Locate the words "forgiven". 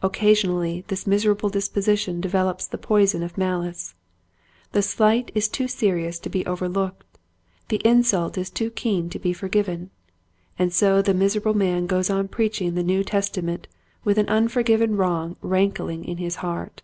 9.32-9.90